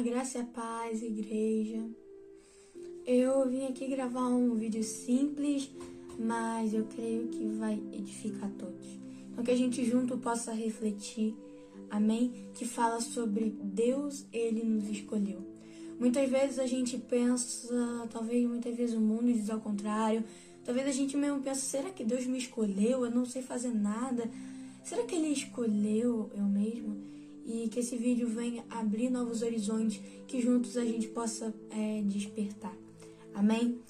A 0.00 0.02
graça 0.02 0.38
e 0.38 0.40
a 0.40 0.44
paz, 0.44 1.02
igreja. 1.02 1.86
Eu 3.06 3.46
vim 3.46 3.66
aqui 3.66 3.86
gravar 3.86 4.28
um 4.28 4.54
vídeo 4.54 4.82
simples, 4.82 5.70
mas 6.18 6.72
eu 6.72 6.86
creio 6.86 7.28
que 7.28 7.44
vai 7.58 7.74
edificar 7.92 8.50
todos. 8.52 8.98
Então 9.30 9.44
que 9.44 9.50
a 9.50 9.56
gente 9.56 9.84
junto 9.84 10.16
possa 10.16 10.54
refletir, 10.54 11.36
amém? 11.90 12.32
Que 12.54 12.64
fala 12.64 12.98
sobre 13.02 13.50
Deus, 13.62 14.24
Ele 14.32 14.64
nos 14.64 14.88
escolheu. 14.88 15.42
Muitas 15.98 16.30
vezes 16.30 16.58
a 16.58 16.66
gente 16.66 16.96
pensa, 16.96 18.08
talvez 18.10 18.48
muitas 18.48 18.74
vezes 18.74 18.96
o 18.96 19.00
mundo 19.02 19.30
diz 19.30 19.50
ao 19.50 19.60
contrário. 19.60 20.24
Talvez 20.64 20.88
a 20.88 20.92
gente 20.92 21.14
mesmo 21.14 21.42
pensa, 21.42 21.60
será 21.60 21.90
que 21.90 22.04
Deus 22.04 22.24
me 22.24 22.38
escolheu? 22.38 23.04
Eu 23.04 23.10
não 23.10 23.26
sei 23.26 23.42
fazer 23.42 23.74
nada. 23.74 24.30
Será 24.82 25.02
que 25.02 25.14
Ele 25.14 25.28
escolheu 25.28 26.30
eu 26.34 26.44
mesmo? 26.44 27.19
E 27.44 27.68
que 27.68 27.80
esse 27.80 27.96
vídeo 27.96 28.28
venha 28.28 28.64
abrir 28.70 29.10
novos 29.10 29.42
horizontes, 29.42 30.00
que 30.26 30.40
juntos 30.40 30.76
a 30.76 30.84
gente 30.84 31.08
possa 31.08 31.54
é, 31.70 32.02
despertar. 32.02 32.76
Amém? 33.34 33.80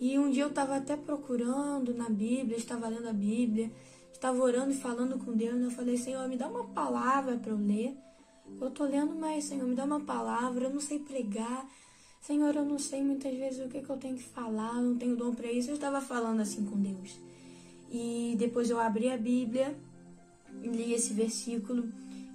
E 0.00 0.18
um 0.18 0.30
dia 0.30 0.44
eu 0.44 0.48
estava 0.48 0.76
até 0.76 0.96
procurando 0.96 1.92
na 1.92 2.08
Bíblia, 2.08 2.56
estava 2.56 2.88
lendo 2.88 3.08
a 3.08 3.12
Bíblia, 3.12 3.70
estava 4.12 4.42
orando 4.42 4.70
e 4.70 4.74
falando 4.74 5.18
com 5.18 5.36
Deus, 5.36 5.60
e 5.60 5.64
eu 5.64 5.70
falei, 5.70 5.96
Senhor, 5.98 6.26
me 6.28 6.36
dá 6.36 6.48
uma 6.48 6.64
palavra 6.64 7.36
para 7.36 7.52
eu 7.52 7.58
ler. 7.58 7.94
Eu 8.60 8.70
tô 8.70 8.84
lendo, 8.84 9.14
mas, 9.14 9.44
Senhor, 9.44 9.66
me 9.66 9.74
dá 9.74 9.84
uma 9.84 10.00
palavra, 10.00 10.64
eu 10.64 10.70
não 10.70 10.80
sei 10.80 10.98
pregar. 10.98 11.68
Senhor, 12.20 12.54
eu 12.54 12.64
não 12.64 12.78
sei 12.78 13.02
muitas 13.02 13.34
vezes 13.34 13.64
o 13.64 13.68
que, 13.68 13.80
que 13.80 13.90
eu 13.90 13.96
tenho 13.96 14.16
que 14.16 14.22
falar, 14.22 14.74
não 14.74 14.96
tenho 14.96 15.16
dom 15.16 15.34
para 15.34 15.50
isso. 15.50 15.70
Eu 15.70 15.74
estava 15.74 16.00
falando 16.00 16.40
assim 16.40 16.64
com 16.64 16.78
Deus. 16.80 17.18
E 17.90 18.36
depois 18.38 18.70
eu 18.70 18.78
abri 18.78 19.10
a 19.10 19.16
Bíblia, 19.16 19.76
li 20.62 20.92
esse 20.92 21.12
versículo 21.12 21.88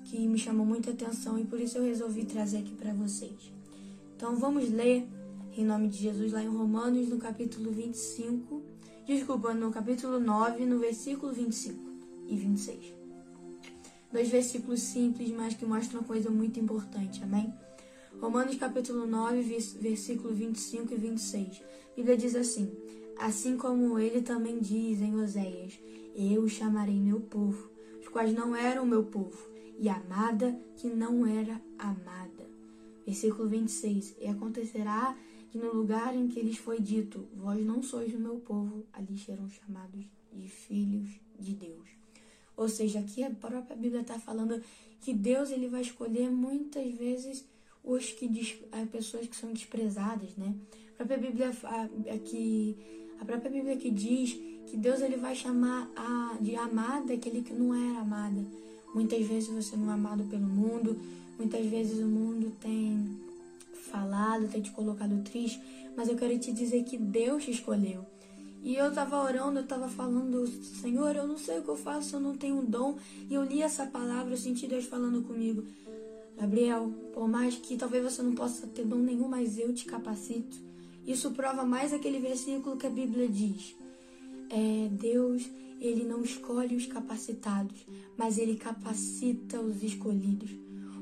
que 0.05 0.27
me 0.27 0.37
chamou 0.37 0.65
muita 0.65 0.91
atenção 0.91 1.37
e 1.37 1.43
por 1.45 1.59
isso 1.59 1.77
eu 1.77 1.83
resolvi 1.83 2.25
trazer 2.25 2.59
aqui 2.59 2.73
para 2.73 2.93
vocês. 2.93 3.53
Então 4.15 4.35
vamos 4.37 4.69
ler 4.69 5.07
em 5.57 5.65
nome 5.65 5.87
de 5.89 5.97
Jesus 5.97 6.31
lá 6.31 6.41
em 6.41 6.47
Romanos, 6.47 7.09
no 7.09 7.17
capítulo 7.17 7.71
25. 7.71 8.61
Desculpa, 9.05 9.53
no 9.53 9.71
capítulo 9.71 10.19
9, 10.19 10.65
no 10.65 10.79
versículo 10.79 11.33
25 11.33 11.79
e 12.27 12.35
26 12.35 13.05
dois 14.15 14.29
versículos 14.29 14.79
simples, 14.79 15.29
mas 15.31 15.55
que 15.55 15.65
mostram 15.65 15.99
uma 15.99 16.07
coisa 16.07 16.29
muito 16.29 16.57
importante, 16.57 17.21
amém? 17.21 17.53
Romanos 18.21 18.55
capítulo 18.55 19.05
9, 19.05 19.41
versículo 19.81 20.33
25 20.33 20.93
e 20.93 20.95
26. 20.95 21.61
A 21.91 21.95
Bíblia 21.97 22.15
diz 22.15 22.33
assim: 22.33 22.71
Assim 23.19 23.57
como 23.57 23.99
ele 23.99 24.21
também 24.21 24.57
diz 24.59 25.01
em 25.01 25.21
Oséias: 25.21 25.77
Eu 26.15 26.47
chamarei 26.47 26.97
meu 26.97 27.19
povo, 27.19 27.69
os 27.99 28.07
quais 28.07 28.33
não 28.33 28.55
eram 28.55 28.85
meu 28.85 29.03
povo, 29.03 29.49
e 29.79 29.89
amada 29.89 30.57
que 30.77 30.87
não 30.87 31.25
era 31.25 31.61
amada. 31.77 32.49
Versículo 33.05 33.47
26. 33.49 34.15
E 34.19 34.27
acontecerá 34.27 35.17
que 35.51 35.57
no 35.57 35.73
lugar 35.73 36.15
em 36.15 36.27
que 36.27 36.41
lhes 36.41 36.57
foi 36.57 36.79
dito: 36.79 37.27
Vós 37.35 37.63
não 37.65 37.81
sois 37.81 38.13
o 38.13 38.19
meu 38.19 38.37
povo, 38.37 38.85
ali 38.93 39.17
serão 39.17 39.49
chamados 39.49 40.05
de 40.33 40.47
filhos 40.47 41.09
de 41.39 41.53
Deus. 41.53 41.89
Ou 42.57 42.69
seja, 42.69 42.99
aqui 42.99 43.23
a 43.23 43.29
própria 43.29 43.75
Bíblia 43.75 44.01
está 44.01 44.17
falando 44.17 44.61
que 45.01 45.13
Deus 45.13 45.51
ele 45.51 45.67
vai 45.67 45.81
escolher 45.81 46.29
muitas 46.31 46.93
vezes 46.93 47.45
os 47.83 48.11
que 48.11 48.27
as 48.71 48.89
pessoas 48.89 49.27
que 49.27 49.35
são 49.35 49.53
desprezadas, 49.53 50.35
né? 50.35 50.55
A 50.93 50.97
própria 50.97 51.17
Bíblia 51.17 51.51
aqui 52.13 52.77
a 53.19 53.25
própria 53.25 53.51
Bíblia 53.51 53.77
que 53.77 53.91
diz 53.91 54.33
que 54.65 54.77
Deus 54.77 55.01
ele 55.01 55.17
vai 55.17 55.35
chamar 55.35 55.89
a, 55.95 56.37
de 56.41 56.55
amada 56.55 57.13
aquele 57.13 57.41
que 57.41 57.53
não 57.53 57.73
era 57.73 57.99
amada. 57.99 58.43
Muitas 58.95 59.27
vezes 59.27 59.49
você 59.49 59.75
não 59.75 59.91
é 59.91 59.93
amado 59.93 60.23
pelo 60.23 60.47
mundo, 60.47 60.97
muitas 61.37 61.65
vezes 61.65 61.99
o 61.99 62.07
mundo 62.07 62.49
tem 62.61 63.19
falado, 63.91 64.47
tem 64.47 64.61
te 64.61 64.71
colocado 64.71 65.21
triste, 65.21 65.61
mas 65.97 66.07
eu 66.07 66.15
quero 66.15 66.39
te 66.39 66.53
dizer 66.53 66.81
que 66.85 66.97
Deus 66.97 67.43
te 67.43 67.51
escolheu. 67.51 68.05
E 68.63 68.73
eu 68.73 68.93
tava 68.93 69.21
orando, 69.21 69.59
eu 69.59 69.67
tava 69.67 69.89
falando, 69.89 70.47
Senhor, 70.47 71.13
eu 71.13 71.27
não 71.27 71.37
sei 71.37 71.59
o 71.59 71.63
que 71.63 71.67
eu 71.67 71.75
faço, 71.75 72.15
eu 72.15 72.19
não 72.21 72.37
tenho 72.37 72.61
dom. 72.61 72.97
E 73.29 73.33
eu 73.33 73.43
li 73.43 73.61
essa 73.61 73.85
palavra, 73.85 74.33
eu 74.33 74.37
senti 74.37 74.65
Deus 74.65 74.85
falando 74.85 75.21
comigo. 75.23 75.65
Gabriel, 76.39 76.89
por 77.13 77.27
mais 77.27 77.55
que 77.55 77.75
talvez 77.75 78.01
você 78.01 78.21
não 78.21 78.33
possa 78.33 78.65
ter 78.65 78.85
dom 78.85 78.99
nenhum, 78.99 79.27
mas 79.27 79.59
eu 79.59 79.73
te 79.73 79.83
capacito. 79.83 80.57
Isso 81.05 81.31
prova 81.31 81.65
mais 81.65 81.91
aquele 81.91 82.19
versículo 82.19 82.77
que 82.77 82.87
a 82.87 82.89
Bíblia 82.89 83.27
diz. 83.27 83.75
É, 84.49 84.89
Deus, 84.91 85.43
ele 85.79 86.03
não 86.03 86.21
escolhe 86.21 86.75
os 86.75 86.85
capacitados, 86.85 87.85
mas 88.17 88.37
ele 88.37 88.55
capacita 88.55 89.59
os 89.59 89.83
escolhidos. 89.83 90.49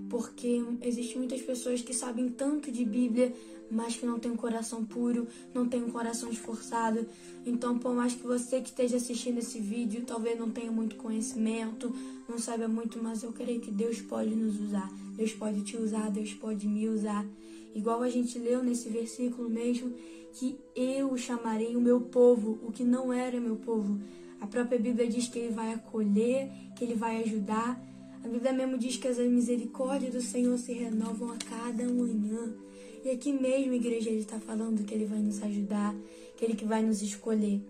Porque 0.09 0.63
existem 0.81 1.17
muitas 1.17 1.41
pessoas 1.41 1.81
que 1.81 1.93
sabem 1.93 2.29
tanto 2.29 2.71
de 2.71 2.85
Bíblia, 2.85 3.33
mas 3.71 3.95
que 3.95 4.05
não 4.05 4.19
tem 4.19 4.31
um 4.31 4.35
coração 4.35 4.85
puro, 4.85 5.27
não 5.53 5.67
tem 5.67 5.83
um 5.83 5.89
coração 5.89 6.29
esforçado. 6.29 7.07
Então, 7.45 7.79
por 7.79 7.93
mais 7.95 8.13
que 8.13 8.23
você 8.23 8.61
que 8.61 8.69
esteja 8.69 8.97
assistindo 8.97 9.39
esse 9.39 9.59
vídeo, 9.59 10.03
talvez 10.05 10.39
não 10.39 10.51
tenha 10.51 10.71
muito 10.71 10.95
conhecimento, 10.95 11.93
não 12.29 12.37
saiba 12.37 12.67
muito, 12.67 13.01
mas 13.01 13.23
eu 13.23 13.31
creio 13.31 13.59
que 13.59 13.71
Deus 13.71 13.99
pode 14.01 14.35
nos 14.35 14.59
usar. 14.59 14.91
Deus 15.15 15.33
pode 15.33 15.61
te 15.63 15.77
usar, 15.77 16.11
Deus 16.11 16.33
pode 16.33 16.67
me 16.67 16.87
usar. 16.87 17.25
Igual 17.73 18.01
a 18.01 18.09
gente 18.09 18.37
leu 18.37 18.63
nesse 18.63 18.89
versículo 18.89 19.49
mesmo, 19.49 19.93
que 20.33 20.57
eu 20.75 21.15
chamarei 21.17 21.75
o 21.75 21.81
meu 21.81 22.01
povo, 22.01 22.59
o 22.63 22.71
que 22.71 22.83
não 22.83 23.11
era 23.13 23.39
meu 23.39 23.55
povo. 23.55 23.99
A 24.39 24.47
própria 24.47 24.79
Bíblia 24.79 25.07
diz 25.07 25.27
que 25.27 25.39
ele 25.39 25.53
vai 25.53 25.73
acolher, 25.73 26.49
que 26.75 26.83
ele 26.83 26.95
vai 26.95 27.23
ajudar. 27.23 27.81
A 28.23 28.27
Bíblia 28.27 28.51
mesmo 28.51 28.77
diz 28.77 28.97
que 28.97 29.07
as 29.07 29.17
misericórdias 29.17 30.13
do 30.13 30.21
Senhor 30.21 30.57
se 30.57 30.73
renovam 30.73 31.31
a 31.31 31.37
cada 31.37 31.85
manhã. 31.85 32.53
E 33.05 33.09
aqui 33.09 33.31
mesmo, 33.31 33.73
igreja, 33.73 34.09
ele 34.09 34.19
está 34.19 34.39
falando 34.39 34.85
que 34.85 34.93
ele 34.93 35.05
vai 35.05 35.19
nos 35.19 35.41
ajudar, 35.43 35.95
que 36.37 36.45
ele 36.45 36.55
que 36.55 36.65
vai 36.65 36.81
nos 36.81 37.01
escolher. 37.01 37.61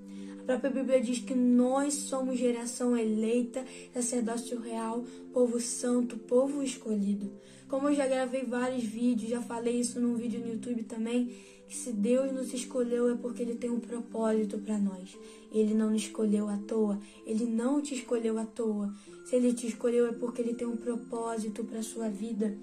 A 0.44 0.46
própria 0.46 0.72
Bíblia 0.72 1.00
diz 1.00 1.20
que 1.20 1.34
nós 1.34 1.94
somos 1.94 2.38
geração 2.38 2.98
eleita, 2.98 3.64
sacerdócio 3.94 4.60
real, 4.60 5.06
povo 5.32 5.58
santo, 5.58 6.18
povo 6.18 6.62
escolhido. 6.62 7.32
Como 7.70 7.88
eu 7.88 7.96
já 7.96 8.06
gravei 8.06 8.44
vários 8.44 8.84
vídeos, 8.84 9.32
já 9.32 9.42
falei 9.42 9.80
isso 9.80 10.02
num 10.02 10.16
vídeo 10.16 10.42
no 10.42 10.52
YouTube 10.52 10.84
também, 10.84 11.34
que 11.66 11.78
se 11.78 11.94
Deus 11.94 12.30
nos 12.34 12.54
escolheu 12.54 13.10
é 13.10 13.16
porque 13.16 13.42
Ele 13.42 13.56
tem 13.56 13.70
um 13.70 13.80
propósito 13.80 14.58
para 14.58 14.78
nós. 14.78 15.18
Ele 15.50 15.74
não 15.74 15.92
nos 15.92 16.02
escolheu 16.02 16.50
à 16.50 16.58
toa, 16.58 17.00
Ele 17.26 17.46
não 17.46 17.82
te 17.82 17.96
escolheu 17.96 18.38
à 18.38 18.46
toa. 18.46 18.94
Se 19.24 19.38
Ele 19.38 19.54
te 19.54 19.68
escolheu 19.68 20.08
é 20.08 20.12
porque 20.12 20.42
Ele 20.42 20.56
tem 20.56 20.68
um 20.68 20.76
propósito 20.76 21.64
para 21.64 21.82
sua 21.82 22.10
vida. 22.10 22.54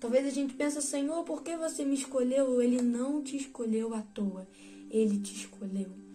Talvez 0.00 0.26
a 0.26 0.30
gente 0.30 0.54
pense, 0.54 0.80
Senhor, 0.80 1.22
por 1.22 1.42
que 1.42 1.54
você 1.54 1.84
me 1.84 1.96
escolheu? 1.96 2.62
Ele 2.62 2.80
não 2.80 3.22
te 3.22 3.36
escolheu 3.36 3.92
à 3.92 4.00
toa. 4.00 4.48
Ele 4.90 5.18
te 5.18 5.34
escolheu. 5.34 6.05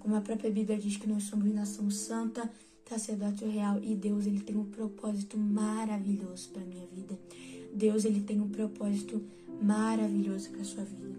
Como 0.00 0.16
a 0.16 0.20
própria 0.20 0.50
Bíblia 0.50 0.78
diz 0.78 0.96
que 0.96 1.06
nós 1.06 1.24
somos 1.24 1.52
nação 1.54 1.90
santa, 1.90 2.50
sacerdócio 2.88 3.48
real 3.48 3.78
e 3.80 3.94
Deus 3.94 4.26
ele 4.26 4.40
tem 4.40 4.56
um 4.56 4.64
propósito 4.64 5.38
maravilhoso 5.38 6.48
para 6.48 6.62
minha 6.64 6.86
vida. 6.86 7.16
Deus 7.72 8.04
ele 8.04 8.20
tem 8.20 8.40
um 8.40 8.48
propósito 8.48 9.22
maravilhoso 9.62 10.50
para 10.50 10.64
sua 10.64 10.82
vida. 10.82 11.16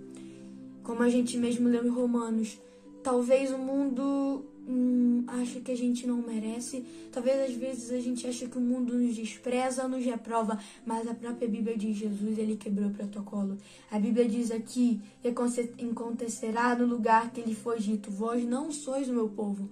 Como 0.84 1.02
a 1.02 1.10
gente 1.10 1.38
mesmo 1.38 1.70
leu 1.70 1.86
em 1.86 1.90
Romanos, 1.90 2.60
talvez 3.02 3.52
o 3.52 3.58
mundo 3.58 4.44
hum, 4.68 5.24
acha 5.28 5.60
que 5.60 5.72
a 5.72 5.78
gente 5.78 6.06
não 6.06 6.18
merece. 6.18 6.86
Talvez 7.12 7.50
às 7.50 7.56
vezes 7.56 7.92
a 7.92 8.00
gente 8.00 8.28
acha 8.28 8.48
que 8.48 8.58
o 8.58 8.62
mundo 8.62 8.94
nos 8.94 9.16
despreza, 9.16 9.88
nos 9.88 10.04
reprova, 10.04 10.60
mas 10.86 11.08
a 11.08 11.14
própria 11.14 11.48
Bíblia 11.48 11.78
diz 11.78 11.98
Jesus, 11.98 12.38
ele 12.38 12.56
quebrou 12.56 12.90
o 12.90 12.94
protocolo. 12.94 13.58
A 13.90 14.00
Bíblia 14.00 14.28
diz 14.28 14.52
aqui 14.52 15.02
que 15.22 15.28
acontecerá 15.28 16.76
no 16.76 16.86
lugar 16.86 17.32
que 17.32 17.42
lhe 17.42 17.56
foi 17.56 17.80
dito: 17.80 18.12
Vós 18.12 18.44
não 18.46 18.72
sois 18.72 19.10
o 19.10 19.14
meu 19.14 19.30
povo, 19.30 19.70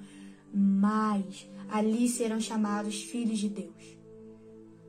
mas 0.53 1.47
ali 1.69 2.07
serão 2.07 2.39
chamados 2.39 3.03
filhos 3.03 3.39
de 3.39 3.49
Deus. 3.49 3.97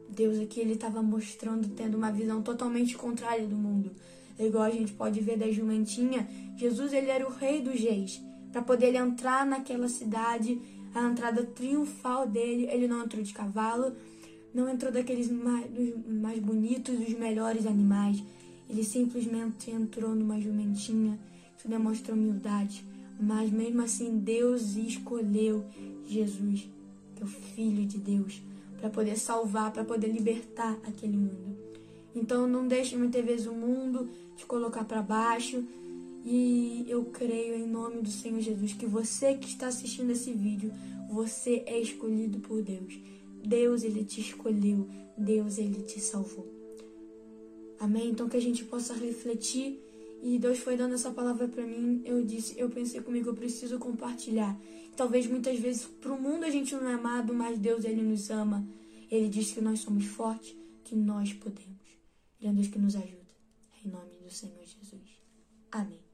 Deus 0.08 0.38
aqui 0.40 0.60
ele 0.60 0.72
estava 0.72 1.02
mostrando, 1.02 1.68
tendo 1.68 1.96
uma 1.96 2.10
visão 2.10 2.42
totalmente 2.42 2.96
contrária 2.96 3.46
do 3.46 3.56
mundo. 3.56 3.92
Igual 4.38 4.64
a 4.64 4.70
gente 4.70 4.92
pode 4.92 5.20
ver 5.20 5.36
da 5.36 5.50
jumentinha, 5.50 6.26
Jesus 6.56 6.92
ele 6.92 7.10
era 7.10 7.26
o 7.26 7.30
rei 7.30 7.60
dos 7.60 7.78
reis 7.78 8.20
para 8.52 8.62
poder 8.62 8.86
ele 8.86 8.98
entrar 8.98 9.46
naquela 9.46 9.88
cidade, 9.88 10.60
a 10.94 11.02
entrada 11.08 11.44
triunfal 11.44 12.26
dele, 12.26 12.66
ele 12.70 12.88
não 12.88 13.04
entrou 13.04 13.22
de 13.22 13.32
cavalo, 13.32 13.94
não 14.52 14.68
entrou 14.68 14.90
daqueles 14.90 15.30
mais, 15.30 15.66
mais 16.06 16.38
bonitos, 16.40 16.98
dos 16.98 17.14
melhores 17.14 17.66
animais. 17.66 18.22
Ele 18.68 18.82
simplesmente 18.82 19.70
entrou 19.70 20.14
numa 20.14 20.40
jumentinha. 20.40 21.18
Isso 21.56 21.68
demonstra 21.68 22.14
humildade. 22.14 22.84
Mas 23.20 23.50
mesmo 23.50 23.82
assim, 23.82 24.18
Deus 24.18 24.76
escolheu 24.76 25.64
Jesus, 26.06 26.68
que 27.14 27.22
é 27.22 27.24
o 27.24 27.28
Filho 27.28 27.86
de 27.86 27.98
Deus, 27.98 28.42
para 28.80 28.90
poder 28.90 29.16
salvar, 29.16 29.72
para 29.72 29.84
poder 29.84 30.08
libertar 30.08 30.76
aquele 30.86 31.16
mundo. 31.16 31.56
Então 32.14 32.48
não 32.48 32.66
deixe 32.66 32.96
muitas 32.96 33.24
vezes 33.24 33.46
o 33.46 33.52
mundo 33.52 34.08
te 34.36 34.46
colocar 34.46 34.84
para 34.84 35.02
baixo, 35.02 35.62
e 36.24 36.84
eu 36.88 37.06
creio 37.06 37.54
em 37.54 37.66
nome 37.66 38.02
do 38.02 38.10
Senhor 38.10 38.40
Jesus 38.40 38.72
que 38.72 38.86
você 38.86 39.34
que 39.34 39.48
está 39.48 39.68
assistindo 39.68 40.10
esse 40.10 40.32
vídeo, 40.32 40.72
você 41.08 41.62
é 41.66 41.80
escolhido 41.80 42.40
por 42.40 42.62
Deus. 42.62 42.98
Deus 43.44 43.82
ele 43.82 44.04
te 44.04 44.20
escolheu, 44.20 44.88
Deus 45.16 45.58
ele 45.58 45.82
te 45.82 46.00
salvou. 46.00 46.46
Amém? 47.78 48.10
Então 48.10 48.28
que 48.28 48.36
a 48.36 48.42
gente 48.42 48.64
possa 48.64 48.92
refletir 48.92 49.80
e 50.22 50.38
Deus 50.38 50.58
foi 50.58 50.76
dando 50.76 50.94
essa 50.94 51.10
palavra 51.10 51.48
para 51.48 51.66
mim. 51.66 52.02
Eu 52.04 52.22
disse, 52.22 52.58
eu 52.58 52.68
pensei 52.68 53.00
comigo, 53.00 53.30
eu 53.30 53.34
preciso 53.34 53.78
compartilhar. 53.78 54.58
Talvez 54.96 55.26
muitas 55.26 55.58
vezes 55.58 55.86
para 55.86 56.12
o 56.12 56.20
mundo 56.20 56.44
a 56.44 56.50
gente 56.50 56.74
não 56.74 56.86
é 56.88 56.94
amado, 56.94 57.32
mas 57.32 57.58
Deus 57.58 57.84
ele 57.84 58.02
nos 58.02 58.28
ama. 58.30 58.66
Ele 59.10 59.28
diz 59.28 59.52
que 59.52 59.60
nós 59.60 59.80
somos 59.80 60.04
fortes, 60.04 60.54
que 60.84 60.94
nós 60.94 61.32
podemos. 61.32 61.88
Ele 62.38 62.50
é 62.50 62.52
Deus 62.52 62.68
que 62.68 62.78
nos 62.78 62.94
ajuda. 62.94 63.20
Em 63.82 63.88
nome 63.88 64.10
do 64.22 64.30
Senhor 64.30 64.62
Jesus. 64.62 65.00
Amém. 65.72 66.09